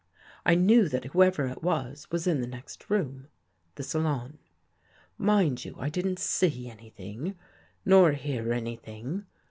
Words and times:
I 0.47 0.55
knew 0.55 0.89
that 0.89 1.05
whoever 1.05 1.45
it 1.45 1.61
was, 1.61 2.09
was 2.09 2.25
in 2.25 2.41
the 2.41 2.47
next 2.47 2.89
room— 2.89 3.27
the 3.75 3.83
salon. 3.83 4.39
Mind 5.15 5.63
you, 5.63 5.75
I 5.77 5.89
didn't 5.89 6.17
see 6.17 6.67
anything 6.67 7.35
nor 7.85 8.13
hear 8.13 8.51
anything. 8.51 9.27